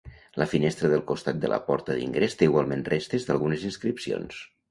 La 0.43 0.45
finestra 0.53 0.89
del 0.93 1.03
costat 1.11 1.41
de 1.43 1.51
la 1.51 1.59
porta 1.67 1.97
d'ingrés 1.99 2.37
té 2.39 2.49
igualment 2.49 2.83
restes 2.89 3.29
d'algunes 3.31 3.69
inscripcions. 3.73 4.43